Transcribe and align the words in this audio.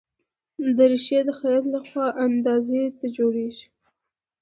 دریشي 0.77 1.19
د 1.25 1.29
خیاط 1.39 1.63
له 1.73 1.79
خوا 1.87 2.07
اندازې 2.25 2.81
ته 2.99 3.05
جوړیږي. 3.17 3.67